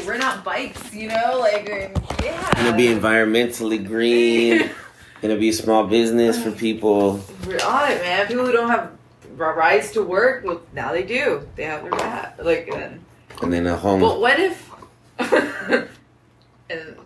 [0.00, 2.60] like rent out bikes, you know, like yeah.
[2.60, 4.70] It'll be environmentally green.
[5.22, 7.20] It'll be small business for people.
[7.46, 8.26] We're on it, man.
[8.26, 8.92] People who don't have
[9.36, 11.46] rides to work, well, now they do.
[11.56, 12.38] They have their rat.
[12.42, 13.04] Like, and,
[13.42, 14.00] And then a home.
[14.00, 14.70] but what if?
[16.70, 16.96] and,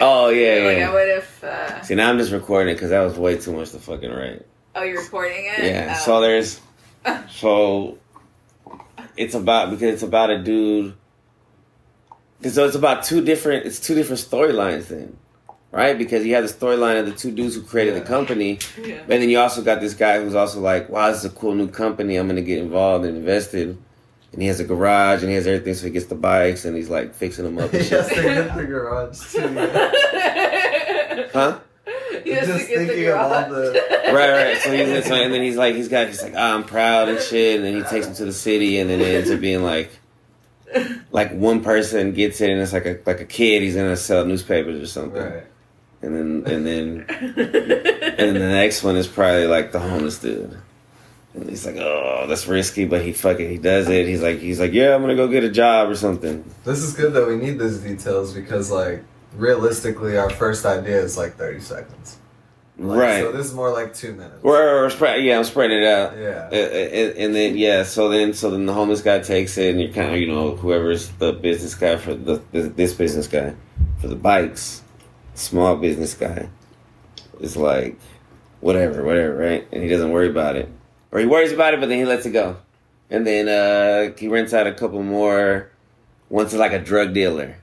[0.00, 0.92] Oh, yeah, like, yeah.
[0.92, 1.44] What if?
[1.44, 4.46] Uh, See, now I'm just recording because that was way too much to fucking write.
[4.74, 5.64] oh, you're recording it.
[5.64, 5.96] Yeah.
[5.98, 6.04] Oh.
[6.04, 6.60] So there's.
[7.30, 7.98] So.
[9.16, 10.94] It's about because it's about a dude.
[12.50, 13.66] So it's about two different.
[13.66, 15.16] It's two different storylines then,
[15.70, 15.96] right?
[15.96, 18.96] Because you have the storyline of the two dudes who created the company, Yeah.
[19.00, 21.54] and then you also got this guy who's also like, "Wow, this is a cool
[21.54, 22.16] new company.
[22.16, 23.76] I'm gonna get involved and invested."
[24.32, 26.74] And he has a garage and he has everything, so he gets the bikes and
[26.74, 27.70] he's like fixing them up.
[27.74, 28.16] And Yes, shit.
[28.16, 29.40] they get the garage too.
[29.40, 31.28] Yeah.
[31.32, 31.58] Huh?
[32.24, 33.72] He has Just to get the thinking of all the-
[34.12, 34.58] right, right.
[34.58, 37.20] So he's so, and then he's like, he's got, he's like, ah, I'm proud and
[37.20, 37.56] shit.
[37.56, 39.90] And then he takes him to the city, and then it ends up being like,
[41.12, 43.62] like one person gets it, and it's like a like a kid.
[43.62, 45.44] He's gonna sell newspapers or something, Right.
[46.02, 46.14] and
[46.44, 50.56] then and then and then the next one is probably like the homeless dude.
[51.34, 54.06] And he's like, oh, that's risky, but he fucking he does it.
[54.06, 56.44] He's like, he's like, yeah, I'm gonna go get a job or something.
[56.64, 59.02] This is good that we need these details because, like,
[59.36, 62.18] realistically, our first idea is like 30 seconds.
[62.78, 63.20] Like, right.
[63.20, 64.42] So this is more like two minutes.
[64.42, 66.16] We're, we're spread, yeah, I'm spreading it out.
[66.16, 66.48] Yeah.
[66.50, 69.80] Uh, and, and then yeah, so then so then the homeless guy takes it, and
[69.80, 73.54] you're kind of you know whoever's the business guy for the, this business guy
[74.00, 74.82] for the bikes,
[75.34, 76.48] small business guy
[77.40, 77.98] is like
[78.60, 79.68] whatever, whatever, right?
[79.70, 80.68] And he doesn't worry about it,
[81.10, 82.56] or he worries about it, but then he lets it go,
[83.10, 85.70] and then uh he rents out a couple more.
[86.30, 87.58] One's to like a drug dealer.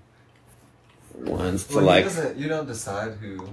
[1.15, 3.49] One's to Well, like he doesn't, you don't decide who.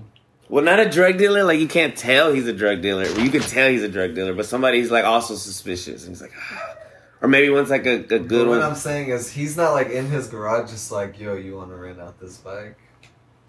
[0.49, 1.45] Well, not a drug dealer.
[1.45, 3.05] Like you can't tell he's a drug dealer.
[3.05, 6.13] Well, you can tell he's a drug dealer, but somebody he's like also suspicious, and
[6.13, 6.77] he's like, ah.
[7.23, 8.63] or maybe one's like a, a good But what one.
[8.63, 11.77] I'm saying is, he's not like in his garage, just like, yo, you want to
[11.77, 12.77] rent out this bike?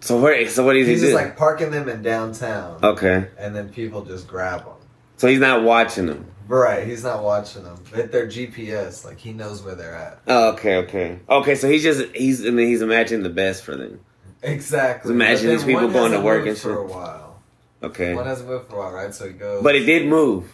[0.00, 0.48] So what?
[0.48, 4.04] So what does he He's just like parking them in downtown, okay, and then people
[4.04, 4.74] just grab them.
[5.16, 6.30] so he's not watching them.
[6.46, 7.82] Right, he's not watching them.
[7.92, 10.20] Hit their GPS, like he knows where they're at.
[10.26, 11.54] Oh, okay, okay, okay.
[11.56, 14.00] So he's just he's and then he's imagining the best for them.
[14.42, 15.12] Exactly.
[15.12, 17.40] Imagine these people going to work and for a while.
[17.82, 19.14] Okay, One hasn't moved for a while, right?
[19.14, 19.62] So he goes.
[19.62, 20.52] but it did move.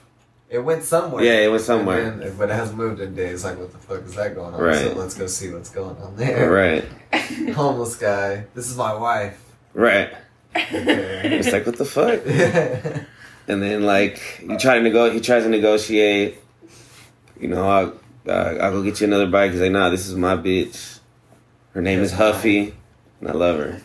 [0.51, 1.25] It went somewhere.
[1.25, 2.03] Yeah, it went somewhere.
[2.03, 3.45] And then- but it hasn't moved in days.
[3.45, 4.61] Like, what the fuck is that going on?
[4.61, 4.77] Right.
[4.77, 6.51] So let's go see what's going on there.
[6.51, 6.85] right,
[7.55, 8.45] Homeless guy.
[8.55, 9.41] This is my wife.
[9.73, 10.13] right.
[10.57, 11.39] Okay.
[11.39, 12.21] It's like what the fuck?
[13.47, 16.39] And then like you try to nego, he tries to negotiate.
[17.39, 17.93] You know, I'll
[18.27, 19.51] uh, I'll go get you another bike.
[19.53, 20.99] He's like, nah, this is my bitch.
[21.75, 22.73] Her name is Huffy,
[23.25, 23.81] and I love her.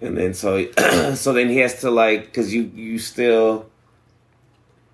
[0.00, 0.70] And then so
[1.14, 3.66] so then he has to like because you you still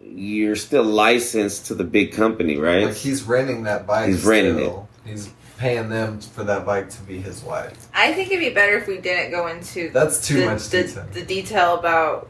[0.01, 2.87] you're still licensed to the big company, right?
[2.87, 4.09] like he's renting that bike.
[4.09, 4.89] He's renting still.
[5.05, 7.89] He's paying them for that bike to be his wife.
[7.95, 10.83] I think it'd be better if we didn't go into That's too the, much the,
[10.83, 11.07] detail.
[11.13, 12.29] the detail about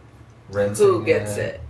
[0.50, 1.61] Renting who gets it.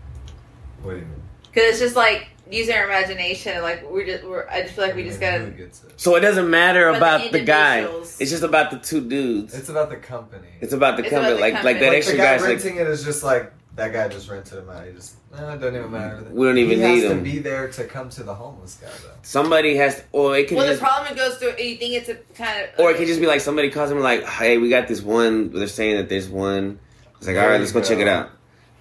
[0.82, 1.22] What do you mean?
[1.44, 3.62] Because it's just like using our imagination.
[3.62, 5.46] Like we're just, we're, I just feel like we just gotta.
[5.46, 7.78] gets so it doesn't matter But about the the, guy.
[7.78, 9.54] individuals- It's just about the two dudes.
[9.54, 10.48] It's about the company.
[10.60, 11.34] It's about the It's about company.
[11.36, 11.72] the like company.
[11.74, 14.08] like that like extra the guy guy's like renting it is just like that guy
[14.08, 14.86] just rented him out.
[14.86, 16.26] He just eh, it doesn't even matter.
[16.30, 17.18] We don't even he need has him.
[17.18, 19.10] to be there to come to the homeless guy though.
[19.22, 19.96] somebody has.
[19.96, 21.50] To, or it could Well, the just problem it goes through.
[21.62, 22.80] You think it's a kind of.
[22.80, 25.52] Or it could just be like somebody calls him like, "Hey, we got this one."
[25.52, 26.78] They're saying that there's one.
[27.18, 27.86] It's like, There all right, you let's go, go.
[27.88, 28.30] check it out.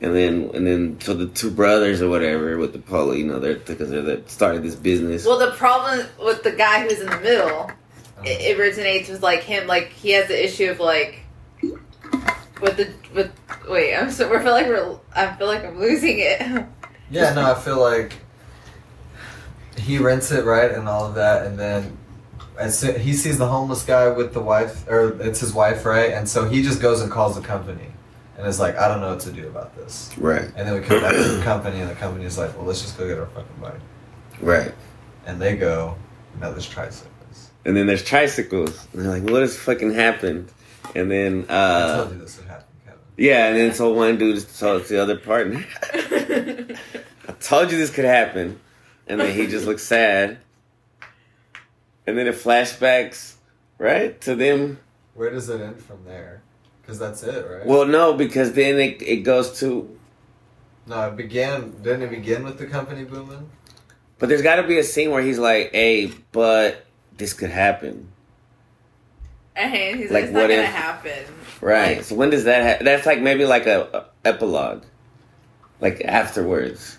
[0.01, 3.39] And then, and then, so the two brothers or whatever with the polo, you know,
[3.39, 5.25] they're because they're that started this business.
[5.25, 7.71] Well, the problem with the guy who's in the middle,
[8.23, 9.67] it, it originates with like him.
[9.67, 11.21] Like he has the issue of like
[11.61, 13.31] with the with.
[13.69, 14.33] Wait, I'm so.
[14.33, 14.99] I feel like we're.
[15.15, 16.41] I feel like I'm losing it.
[17.09, 18.13] Yeah, no, I feel like
[19.77, 21.97] he rents it right and all of that, and then
[22.57, 26.11] as soon, he sees the homeless guy with the wife, or it's his wife, right?
[26.11, 27.87] And so he just goes and calls the company,
[28.37, 30.11] and is like, I don't know what to do about this.
[30.17, 32.65] right, And then we come back to the company, and the company is like, Well,
[32.65, 33.79] let's just go get our fucking bike,
[34.41, 34.73] right.
[35.25, 35.95] and they go,
[36.39, 37.49] No, there's tricycles.
[37.65, 38.87] And then there's tricycles.
[38.93, 40.51] And they're like, what has fucking happened?
[40.93, 42.99] And then, I uh, told you this would happen, Kevin.
[43.17, 48.05] yeah, and then so one dude told the other partner, I told you this could
[48.05, 48.59] happen.
[49.07, 50.37] And then he just looks sad.
[52.07, 53.33] And then it flashbacks,
[53.79, 54.79] right, to them
[55.15, 56.43] Where does it end from there?
[56.85, 57.65] Because that's it, right?
[57.65, 59.97] Well, no, because then it, it goes to.
[60.85, 61.71] no, it began.
[61.81, 63.49] Didn't it begin with the company booming?
[64.19, 66.85] But there's got to be a scene where he's like, "Hey, but
[67.17, 68.09] this could happen."
[69.55, 71.23] and he's Like, like, it's what not gonna if- happen.
[71.61, 71.97] Right.
[71.97, 72.85] Like- so when does that happen?
[72.85, 74.83] That's like maybe like a, a epilogue,
[75.81, 76.97] like afterwards,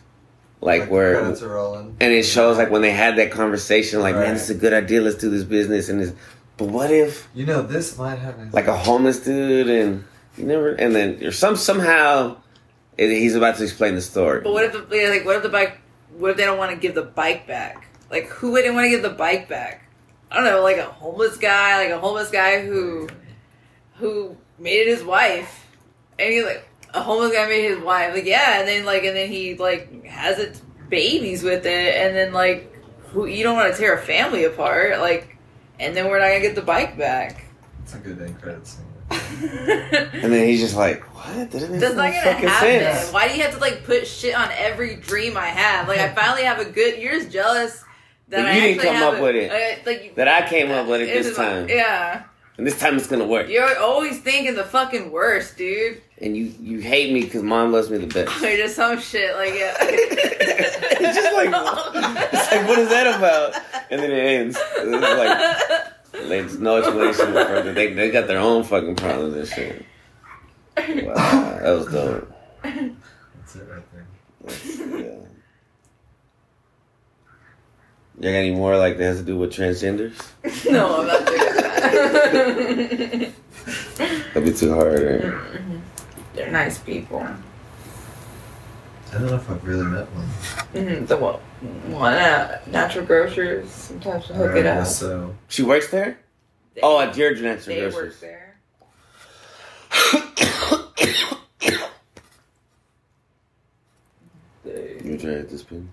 [0.60, 4.00] like, the where credits are rolling, and it shows like when they had that conversation,
[4.00, 4.32] like, man, Right.
[4.32, 5.00] this is a good idea.
[5.02, 6.12] Let's do this business, and it's,
[6.56, 8.50] But what if You know, this might happen.
[8.52, 10.04] like a homeless dude and
[10.36, 12.36] you never and then or some somehow
[12.96, 14.40] it, he's about to explain the story.
[14.42, 15.80] But what if the yeah, like what if the bike?
[16.16, 17.88] What if they don't want to give the bike back?
[18.10, 19.82] Like who wouldn't want to give the bike back?
[20.30, 23.08] I don't know, like a homeless guy, like a homeless guy who
[23.94, 25.66] who made it his wife,
[26.18, 28.14] and he's like a homeless guy made his wife.
[28.14, 32.16] Like yeah, and then like and then he like has it babies with it, and
[32.16, 32.72] then like
[33.08, 35.35] who you don't want to tear a family apart, like,
[35.78, 37.44] and then we're not gonna get the bike back.
[37.82, 38.84] It's a good end credit scene.
[39.10, 41.34] And then he's just like, "What?
[41.36, 42.94] That doesn't That's not gonna fucking happen.
[42.94, 45.86] sense." Why do you have to like put shit on every dream I have?
[45.88, 46.98] Like I finally have a good.
[47.00, 47.84] You're just jealous
[48.28, 49.50] that But I you didn't actually come have up a- with it.
[49.52, 52.24] uh, like That I came up with it this just like- time, yeah,
[52.58, 53.48] and this time it's gonna work.
[53.48, 56.02] you're always thinking the fucking worst, dude.
[56.20, 58.36] And you you hate me because mom loves me the best.
[58.42, 59.76] Or just some shit like yeah.
[60.98, 61.50] It's just like-
[62.32, 63.54] It's like, what is that about?
[63.90, 64.58] And then it ends.
[64.78, 65.65] It's like
[66.28, 67.72] there's no explanation further.
[67.72, 69.84] They they got their own fucking problems and shit.
[71.06, 72.32] Wow, that was dope.
[72.62, 74.06] That's it right there.
[74.42, 75.12] That's- yeah.
[78.18, 80.14] You got any more like that has to do with transgenders?
[80.70, 83.32] no, I'm not doing that.
[84.32, 85.02] That'd be too hard.
[85.24, 85.80] Right?
[86.34, 87.26] They're nice people.
[89.08, 90.26] I don't know if I've really met one.
[90.74, 91.06] Mm-hmm.
[91.06, 91.36] The one,
[91.92, 93.70] one at natural grocers.
[93.70, 94.86] Sometimes we'll hook it up.
[94.86, 96.18] So She works there.
[96.74, 98.20] They- Oh, at your natural they work grocers.
[98.20, 98.56] there.
[104.64, 105.90] They- You try this pin.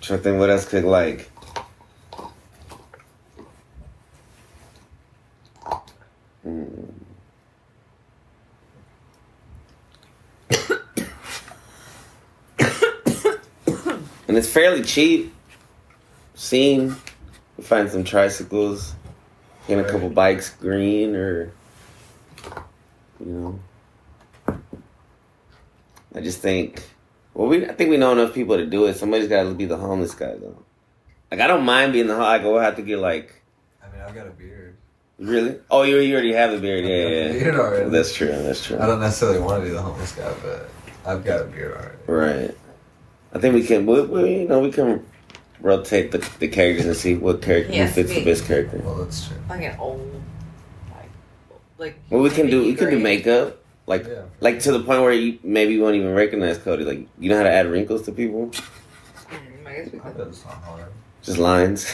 [0.00, 1.30] Trying to think what else could like.
[6.42, 6.90] Hmm.
[14.28, 15.34] and it's fairly cheap.
[16.34, 16.94] Seen.
[17.56, 18.94] We find some tricycles.
[19.66, 21.50] Get a couple bikes green or
[23.18, 23.60] you know.
[26.14, 26.84] I just think
[27.32, 28.94] well we I think we know enough people to do it.
[28.94, 30.62] Somebody's gotta be the homeless guy though.
[31.30, 33.42] Like I don't mind being the I go have to get like
[33.82, 34.76] I mean, I've got a beard.
[35.18, 35.58] really?
[35.70, 37.32] Oh you you already have the beard, yeah, a yeah.
[37.32, 37.90] beard already.
[37.90, 38.78] That's true, that's true.
[38.78, 40.68] I don't necessarily want to be the homeless guy, but
[41.06, 41.96] I've got a beard already.
[42.06, 42.56] Right.
[43.34, 45.04] I think we can we, we you know, we can
[45.60, 48.78] rotate the, the characters and see what character Yes, fits we- the best character.
[48.84, 49.36] Well, that's true.
[49.48, 50.22] Like an old,
[50.90, 51.10] like,
[51.78, 51.98] like.
[52.10, 53.58] Well we can do we can do makeup.
[53.86, 54.22] Like Yeah.
[54.40, 56.84] like to the point where you maybe you won't even recognize Cody.
[56.84, 58.46] Like you know how to add wrinkles to people?
[58.48, 60.16] Mm, I guess we I could.
[60.18, 60.86] bet it's not hard.
[61.22, 61.86] Just lines.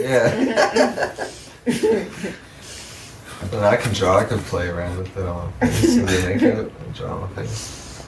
[0.00, 1.14] Yeah.
[1.66, 4.18] I mean, I can draw.
[4.18, 5.96] I can play around with it on my face.
[5.96, 8.06] And then make it and draw on my face.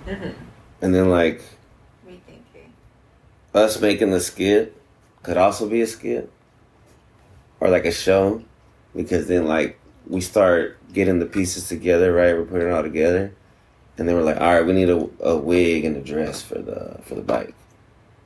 [0.07, 0.33] Mhm.
[0.81, 1.41] and then like
[2.07, 2.71] Me thinking.
[3.53, 4.73] us making the skit
[5.23, 6.31] could also be a skit
[7.59, 8.41] or like a show
[8.95, 9.77] because then like
[10.07, 12.33] we start getting the pieces together right?
[12.35, 13.33] We're putting it all together.
[13.97, 16.59] And then we're like all right we need a, a wig and a dress for
[16.59, 17.53] the for the bike.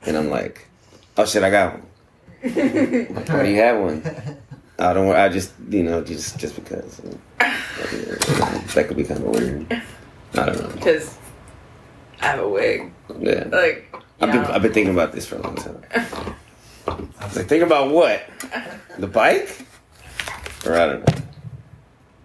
[0.06, 0.68] And i'm like
[1.16, 1.86] oh shit i got one.
[2.44, 4.02] Oh you have one?
[4.78, 7.00] I don't i just you know just just because.
[8.74, 9.82] That could be kind of weird.
[10.34, 10.68] I don't know.
[10.74, 11.16] Because
[12.22, 12.92] I have a wig.
[13.18, 13.94] yeah Like.
[14.20, 14.44] I've been.
[14.44, 15.82] I've been thinking about this for a long time
[16.86, 18.22] I was like, think about what?
[18.98, 19.66] The bike?
[20.64, 21.22] Or I don't know.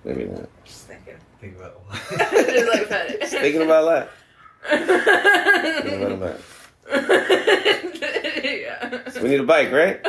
[0.04, 0.48] Maybe not.
[0.63, 1.16] Just thinking.
[1.42, 3.22] Think about Just like pet it.
[3.22, 4.10] Just thinking about
[4.70, 5.84] that.
[5.84, 6.39] Thinking about
[6.89, 8.44] that.
[8.44, 9.10] yeah.
[9.10, 10.04] So we need a bike, right?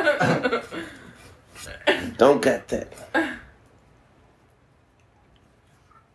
[2.17, 2.93] Don't get that.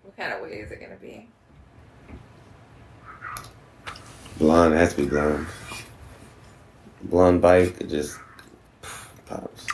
[0.03, 1.29] What kind of wig is it gonna be?
[4.39, 5.47] Blonde, it has to be blonde.
[7.05, 8.19] Blonde bike, it just
[9.27, 9.67] pops.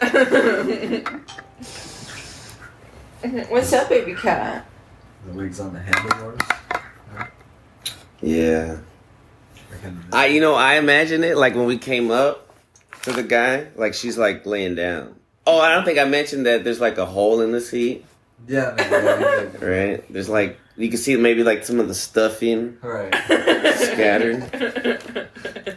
[3.48, 4.66] What's up, baby cat?
[5.26, 6.40] The wig's on the handlebars.
[8.22, 8.78] Yeah.
[10.12, 12.48] I, you know, I imagine it like when we came up
[13.02, 15.16] to the guy, like she's like laying down.
[15.46, 18.04] Oh, I don't think I mentioned that there's like a hole in the seat,
[18.48, 19.64] Yeah, no, yeah, yeah.
[19.64, 20.12] right?
[20.12, 22.78] There's like, you can see maybe like some of the stuffing.
[22.82, 23.14] Right.
[23.76, 25.36] Scattered.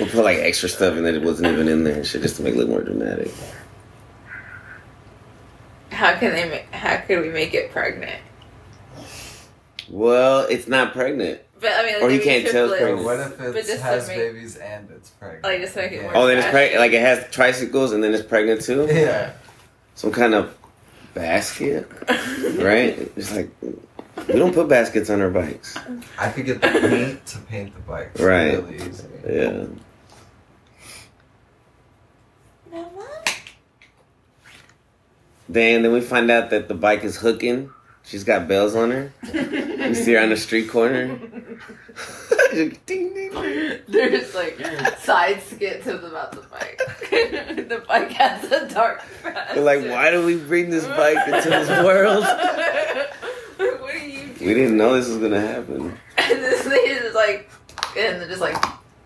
[0.00, 2.42] We'll put like extra stuff in that it wasn't even in there shit just to
[2.42, 3.30] make it look more dramatic.
[5.92, 6.66] How can they make?
[6.72, 8.20] How could we make it pregnant?
[9.88, 11.40] Well, it's not pregnant.
[11.60, 13.04] But I mean, like, Or you can't tell it's triplets.
[13.04, 13.20] What
[13.56, 15.44] if it has make- babies and it's pregnant?
[15.44, 16.02] Like, just to make it Yeah.
[16.02, 16.80] more- Oh, then it's pregnant.
[16.80, 18.88] Like it has tricycles and then it's pregnant too.
[18.90, 19.32] Yeah.
[19.94, 20.52] some kind of
[21.16, 21.90] basket,
[22.60, 23.10] right?
[23.16, 25.76] It's like we don't put baskets on our bikes.
[26.18, 28.18] I could get the paint to paint the bike.
[28.18, 28.62] Right.
[28.62, 29.08] Really easy.
[29.26, 29.64] Yeah.
[35.48, 37.70] Then then we find out that the bike is hooking.
[38.06, 39.12] She's got bells on her.
[39.34, 41.08] you see her on the street corner.
[42.52, 43.78] ding, ding, ding.
[43.88, 44.60] There's like
[45.00, 46.80] side skits of about the bike.
[47.10, 49.54] the bike has a dark past.
[49.56, 52.22] They're like, why do we bring this bike into this world?
[53.56, 54.36] what are you doing?
[54.38, 55.98] We didn't know this was gonna happen.
[56.16, 57.50] And this lady is like,
[57.98, 58.56] and just like,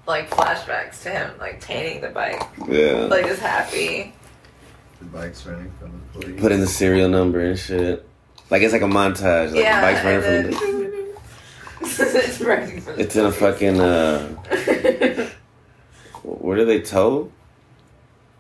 [0.07, 3.07] like flashbacks to him like painting the bike, Yeah.
[3.11, 4.13] like just happy.
[4.99, 6.41] The bike's running from the police.
[6.43, 8.07] Put in the serial number and shit.
[8.51, 9.53] Like it's like a montage.
[9.53, 11.07] Like yeah, bike's running and from the then-
[12.27, 14.29] it's running from It's in a fucking uh
[16.23, 17.31] where do they tow?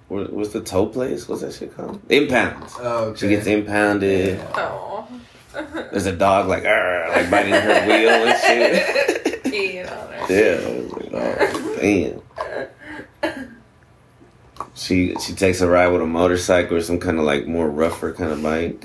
[0.08, 1.28] Where, what's the tow place?
[1.28, 2.00] What's that shit called?
[2.10, 2.64] Impound.
[2.78, 3.20] Oh, okay.
[3.20, 4.36] She gets impounded.
[4.38, 4.52] Yeah.
[4.56, 5.08] oh.
[5.90, 9.42] There's a dog like like biting her wheel and shit.
[9.44, 10.26] Peeing on her.
[10.32, 11.76] Yeah, I was like, oh
[13.22, 13.56] damn.
[14.74, 18.12] She she takes a ride with a motorcycle or some kind of like more rougher
[18.12, 18.82] kind of bike.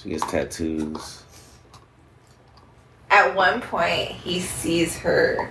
[0.00, 1.24] She gets tattoos.
[3.10, 5.50] At one point, he sees her.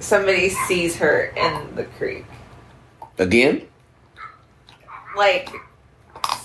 [0.00, 2.24] Somebody sees her in the creek.
[3.18, 3.66] Again?
[5.16, 5.50] Like,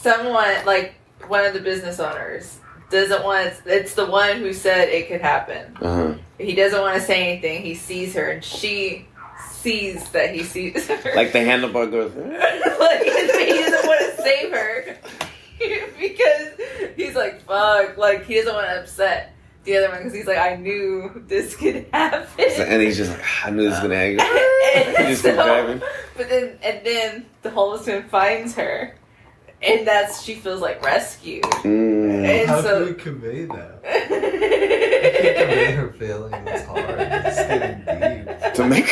[0.02, 0.96] someone, like
[1.28, 3.54] one of the business owners, doesn't want.
[3.66, 5.78] It's the one who said it could happen.
[5.80, 6.14] Uh huh.
[6.40, 7.62] He doesn't want to say anything.
[7.62, 9.08] He sees her, and she
[9.52, 11.16] sees that he sees her.
[11.16, 12.14] Like the handlebar goes.
[12.80, 14.98] like he doesn't want to save her
[16.00, 19.34] because he's like fuck like he doesn't want to upset
[19.66, 23.26] the other one because he's like i knew this could happen And he's just like,
[23.46, 24.20] I knew this was gonna happen.
[24.76, 25.82] And He just kept so- driving.
[26.18, 28.96] but then and then the homeless man finds her
[29.62, 32.24] and that's she feels like rescued Mm.
[32.26, 33.82] And How so- can we convey that?
[33.86, 36.34] I can't convey her feeling.
[36.48, 36.86] It's hard.
[37.00, 38.54] It's getting deep.
[38.54, 38.88] To make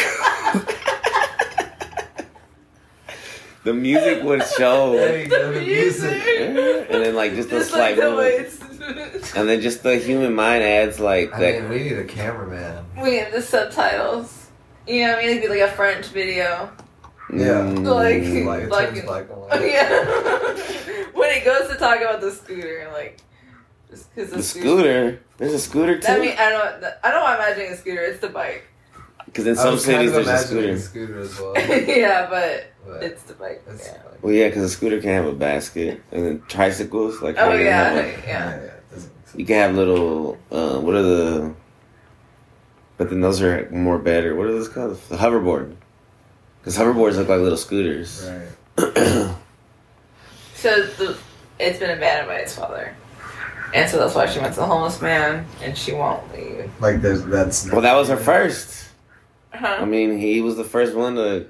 [3.67, 6.23] the music would show, There you go, the music.
[6.89, 8.17] and then like just a Just slight like the move.
[8.19, 11.61] way it's and then just the human mind adds like I that.
[11.63, 12.85] mean, we need a cameraman.
[13.01, 14.47] we need the subtitles
[14.87, 16.71] you know what i mean it'd be like a french video
[17.29, 17.67] Yeah.
[17.67, 17.83] Mm.
[17.83, 21.09] Like- Like, it Like- turns black and Oh, yeah.
[21.13, 23.19] when it goes to talk about the scooter, like,
[23.89, 25.19] just because the, the scooter.
[25.37, 26.07] There's a scooter too.
[26.13, 26.83] I mean, I don't.
[27.03, 28.01] I don't want imagining a scooter.
[28.01, 28.63] It's the bike.
[29.27, 30.71] Because in some was kind cities of there's a scooter.
[30.73, 31.53] a scooter as well.
[31.87, 33.61] yeah, but But it's the bike.
[33.69, 33.91] it's yeah.
[33.93, 37.53] like, Well, yeah, because a scooter can have a basket, and then tricycles like Oh
[37.53, 38.49] yeah, have, like, yeah.
[38.49, 38.55] yeah, yeah.
[38.63, 39.35] it doesn't make sense.
[39.39, 40.37] You can have little.
[40.51, 41.53] Uh, what are the?
[42.97, 44.35] But then those are more better.
[44.35, 44.99] What are those called?
[45.09, 45.75] The hoverboard.
[46.59, 48.27] Because hoverboards look like little scooters.
[48.27, 49.35] Right.
[50.55, 51.17] So the
[51.59, 52.95] it's been abandoned by its father,
[53.73, 56.71] and so that's why she went to the homeless man, and she won't leave.
[56.79, 57.71] Like there's that's.
[57.71, 58.86] well, that was her first.
[59.57, 59.85] I Huh?
[59.85, 61.47] mean, he was the first one to.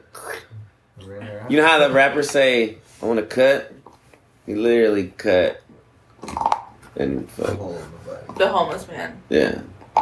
[1.05, 1.51] Ran her out.
[1.51, 3.73] You know how the rappers say, "I want to cut."
[4.45, 5.61] He literally cut.
[6.95, 8.33] And The fuck, the.
[8.37, 9.21] The homeless man.
[9.29, 9.61] yeah,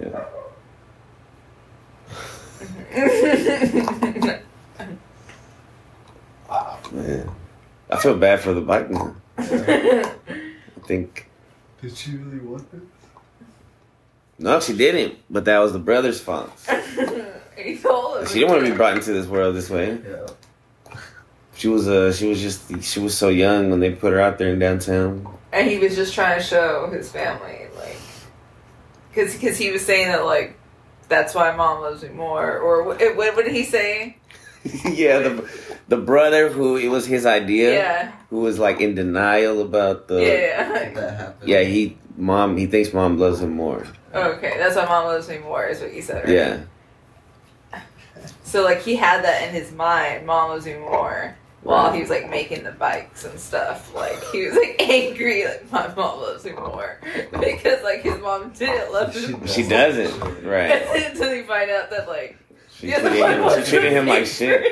[0.00, 0.24] yeah.
[6.92, 7.30] Man,
[7.90, 9.16] I feel bad for the bike man.
[9.38, 10.10] I
[10.86, 11.28] think
[11.82, 12.80] Did she really want this?
[14.38, 15.18] No, she didn't.
[15.30, 16.50] But that was the brother's fault.
[17.56, 18.26] he told him.
[18.26, 19.98] She didn't want to be brought into this world this way.
[20.06, 20.26] Yeah.
[21.56, 24.38] She was uh, she was just she was so young when they put her out
[24.38, 25.26] there in downtown.
[25.52, 27.96] and he was just trying to show his family, like,
[29.10, 30.58] because because he was saying that like
[31.08, 34.16] that's why mom loves me more, or what, what, what did he say?
[34.84, 35.48] yeah, the
[35.86, 40.22] the brother who it was his idea, Yeah, who was like in denial about the
[40.22, 40.90] yeah.
[40.94, 41.48] That happened.
[41.48, 43.86] yeah he mom he thinks mom loves him more.
[44.14, 46.24] Okay, that's why mom loves me more, is what he said.
[46.24, 46.34] Right?
[47.72, 47.80] Yeah,
[48.44, 51.36] So like he had that in his mind, mom loves me more.
[51.62, 55.72] While he was like making the bikes and stuff, like he was like angry, like
[55.72, 57.00] my mom loves me more
[57.32, 59.46] because like his mom didn't love him.
[59.46, 60.82] she doesn't right.
[61.10, 62.36] Until they find out that like
[62.70, 64.62] She the other treated him, treated him like shit.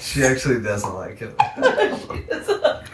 [0.00, 1.34] She actually doesn't like him.
[1.54, 2.88] She doesn't love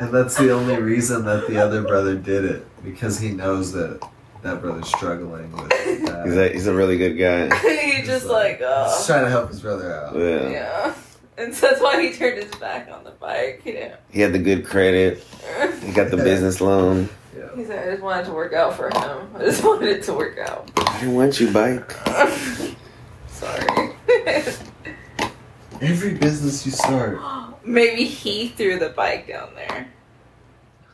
[0.00, 4.00] And that's the only reason that the other brother did it because he knows that
[4.42, 6.26] that brother's struggling with that.
[6.26, 7.54] He's a he's a really good guy.
[7.96, 10.16] he just like, He's uh, trying to help his brother out.
[10.16, 10.94] Yeah, yeah.
[11.36, 13.62] And so that's why he turned his back on the bike.
[13.64, 13.96] You know.
[14.12, 15.24] he had the good credit.
[15.82, 17.08] He got the business loan.
[17.36, 17.56] Yeah.
[17.56, 19.28] He said, I just wanted to work out for him.
[19.34, 20.70] I just wanted it to work out.
[20.76, 21.90] I didn't want you, bike.
[23.26, 23.96] Sorry.
[25.80, 27.18] Every business you start.
[27.64, 29.88] Maybe he threw the bike down there.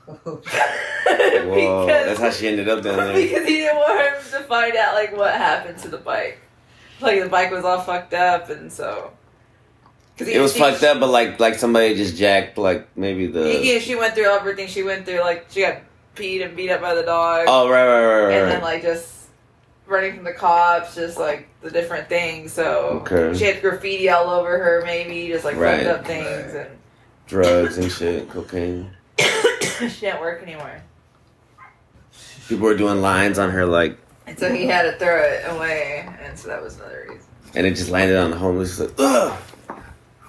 [0.24, 0.36] Whoa,
[1.04, 3.12] because, that's how she ended up down there.
[3.14, 6.38] because he didn't want her to find out like what happened to the bike.
[7.00, 9.12] Like the bike was all fucked up, and so.
[10.18, 13.60] Cause It was she- fucked up, but like like somebody just jacked like maybe the.
[13.62, 15.20] Yeah, she went through everything she went through.
[15.20, 15.78] Like she got
[16.16, 18.34] peed and beat up by the dog, Oh right, right, right, right.
[18.34, 19.19] and then like just
[19.90, 22.52] running from the cops, just like the different things.
[22.52, 23.36] So Okay.
[23.36, 25.84] she had graffiti all over her, maybe just like Right.
[25.84, 26.68] fucked up things, and
[27.26, 28.90] Drugs and shit, cocaine.
[29.18, 30.80] she didn't work anymore.
[32.48, 36.08] People were doing lines on her like, And so he had to throw it away,
[36.22, 37.26] and so that was another reason.
[37.54, 38.78] and it just landed on the homeless.
[38.80, 39.38] Like, ugh.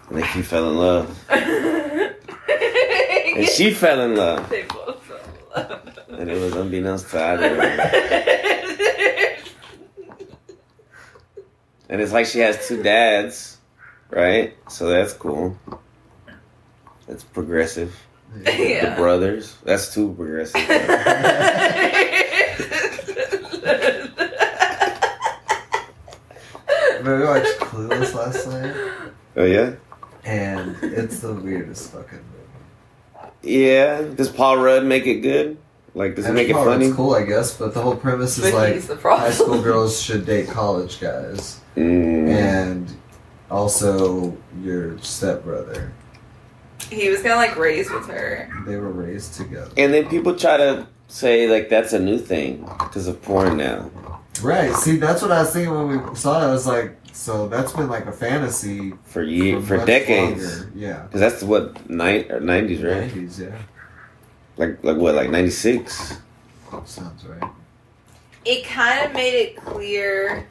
[0.10, 2.13] And then he fell in love, and
[3.48, 6.00] she fell in love, They both fell in love.
[6.20, 7.46] and it was unbeknownst to either.
[7.56, 8.91] of them.
[11.91, 13.57] And it's like she has two dads,
[14.10, 14.55] right?
[14.69, 15.57] So that's cool.
[17.07, 17.93] That's progressive.
[18.43, 18.91] Yeah.
[18.91, 19.55] The brothers.
[19.65, 20.55] That's too progressive.
[27.03, 28.75] But we watched Clueless last night,
[29.36, 29.74] oh yeah.
[30.24, 33.31] and it's the weirdest fucking movie.
[33.41, 34.03] Yeah.
[34.03, 35.57] Does Paul Rudd make it good?
[35.95, 36.86] Like, does he And make it part of funny?
[36.88, 40.00] It's cool, I guess, but the whole premise is But like the high school girls
[40.00, 42.30] should date college guys, Mm.
[42.30, 42.94] and
[43.50, 45.94] also your stepbrother.
[46.90, 48.50] he was kind of like raised with her.
[48.66, 49.72] They were raised together.
[49.78, 53.90] And then people try to say like that's a new thing because of porn now.
[54.42, 54.74] Right.
[54.75, 56.48] See, that's what I was thinking when we saw it.
[56.48, 60.60] I was like, so that's been like a fantasy For years, for much decades.
[60.62, 60.72] longer.
[60.75, 61.04] Yeah.
[61.04, 63.10] Because that's what nine or nineties, right?
[63.12, 63.58] 90s, yeah.
[64.58, 66.18] Like like what, like ninety six?
[66.86, 67.50] Sounds right.
[68.46, 70.48] It kind of made it clear,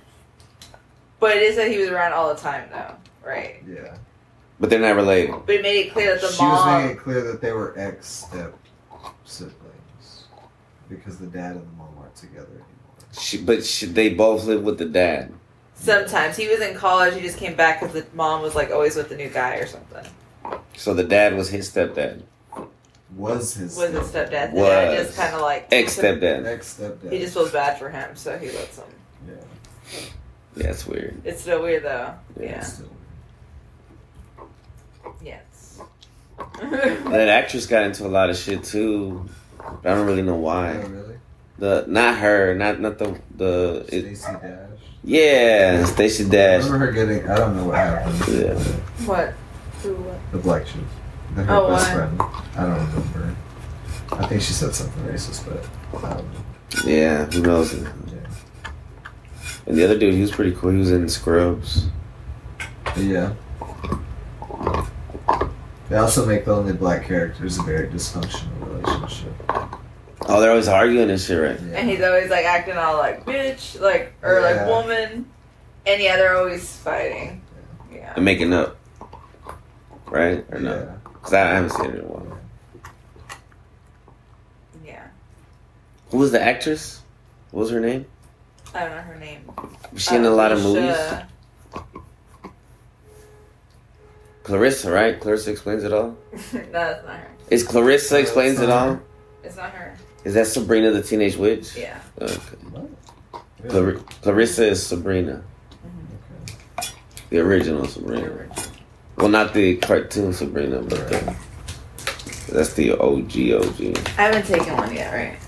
[1.20, 3.62] but it is that he was around all the time, though, right?
[3.68, 3.96] Yeah.
[4.58, 5.34] But they're not related.
[5.46, 7.52] But it made it clear that the mom she was making it clear that they
[7.52, 8.54] were ex step
[9.24, 10.26] siblings
[10.88, 12.66] because the dad and the mom aren't together anymore.
[13.18, 15.32] She, but she, they both live with the dad.
[15.74, 17.14] Sometimes he was in college.
[17.14, 19.66] He just came back because the mom was like always with the new guy or
[19.66, 20.04] something.
[20.76, 22.22] So the dad was his stepdad,
[23.16, 24.52] Was his Was his stepdad?
[24.52, 25.06] The dad Was.
[25.06, 26.44] just kind of like ex stepdad.
[26.44, 27.10] ex stepdad?
[27.12, 28.84] He just feels bad for him, so he lets him.
[29.26, 30.00] yeah.
[30.56, 31.20] Yeah, that's weird.
[31.24, 32.14] It's still weird though.
[32.38, 32.46] Yeah.
[32.46, 32.60] Yeah.
[32.60, 32.88] Still.
[35.22, 35.80] Yes.
[36.60, 39.28] That actress got into a lot of shit too.
[39.58, 40.72] But I don't really know Oh, why.
[40.76, 41.16] really?
[41.58, 44.80] The not her, not not the the it, Dash.
[45.04, 46.64] yeah, Stacey I Dash.
[46.64, 47.28] remember her getting.
[47.28, 48.18] I don't know what happened.
[48.28, 48.54] Yeah.
[49.06, 49.34] what?
[49.82, 49.94] Who?
[49.96, 50.32] What?
[50.32, 50.76] The black chick.
[51.34, 51.94] The, her Oh, best why?
[51.94, 52.20] friend.
[52.56, 53.36] I don't remember.
[54.12, 56.40] I think she said something racist, but I don't know.
[56.90, 57.72] Yeah, who knows?
[59.64, 59.70] Yeah.
[59.70, 60.70] And the other dude, he was pretty cool.
[60.70, 61.86] He was in Scrubs.
[62.96, 63.34] Yeah.
[65.88, 69.32] They also make the only black characters a very dysfunctional relationship.
[70.26, 71.60] Oh, they're always arguing and shit, right?
[71.60, 71.78] Yeah.
[71.78, 75.28] And he's always like acting all like bitch, like or like woman,
[75.86, 77.42] and yeah, they're always fighting.
[77.92, 78.12] Yeah.
[78.14, 78.76] And making up,
[80.06, 80.44] right?
[80.50, 80.74] Or no?
[80.74, 80.94] Yeah.
[81.14, 82.38] Because I haven't seen it in a while.
[84.84, 85.06] Yeah.
[86.10, 87.02] Who was the actress?
[87.50, 88.06] What was her name?
[88.74, 89.50] I don't know her name.
[89.92, 90.96] Was she in a lot of movies?
[94.42, 95.20] Clarissa, right?
[95.20, 96.16] Clarissa explains it all.
[96.32, 97.30] no, that's not her.
[97.50, 98.94] Is Clarissa No, explains it's it not all?
[98.94, 99.02] her.
[99.44, 99.96] It's not her.
[100.24, 101.76] Is that Sabrina the Teenage Witch?
[101.76, 102.00] Yeah.
[102.20, 102.36] Okay.
[103.62, 103.92] Really?
[103.94, 105.42] Clar- Clarissa is Sabrina,
[106.78, 106.88] Okay.
[107.30, 108.46] the original Sabrina.
[109.16, 111.36] Well, not the cartoon Sabrina, but the,
[112.50, 113.98] that's the OG OG.
[114.18, 115.38] I haven't taken one yet, right?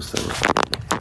[0.00, 0.95] Jerusalém